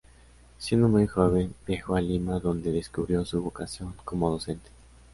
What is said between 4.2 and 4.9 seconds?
docente.